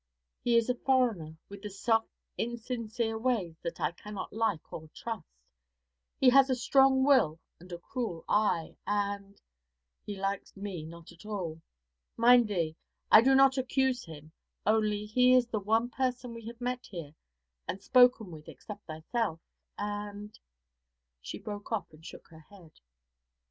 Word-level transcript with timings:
He 0.43 0.55
is 0.57 0.67
a 0.67 0.73
foreigner, 0.79 1.37
with 1.47 1.61
the 1.61 1.69
soft, 1.69 2.09
insincere 2.35 3.19
ways 3.19 3.59
that 3.61 3.79
I 3.79 3.91
cannot 3.91 4.33
like 4.33 4.61
nor 4.71 4.87
trust. 4.95 5.27
He 6.19 6.27
has 6.31 6.49
a 6.49 6.55
strong 6.55 7.03
will 7.03 7.39
and 7.59 7.71
a 7.71 7.77
cruel 7.77 8.25
eye, 8.27 8.75
and 8.87 9.39
he 10.03 10.15
likes 10.15 10.57
me 10.57 10.85
not 10.87 11.11
at 11.11 11.23
all. 11.23 11.61
Mind 12.17 12.47
thee, 12.47 12.75
I 13.11 13.21
do 13.21 13.35
not 13.35 13.59
accuse 13.59 14.03
him 14.05 14.31
only 14.65 15.05
he 15.05 15.35
is 15.35 15.45
the 15.45 15.59
one 15.59 15.87
person 15.91 16.33
we 16.33 16.47
have 16.47 16.59
met 16.59 16.87
here 16.87 17.13
and 17.67 17.79
spoken 17.83 18.31
with 18.31 18.49
except 18.49 18.87
thyself; 18.87 19.39
and' 19.77 20.39
She 21.21 21.37
broke 21.37 21.71
off 21.71 21.91
and 21.91 22.03
shook 22.03 22.27
her 22.29 22.39
head. 22.39 22.71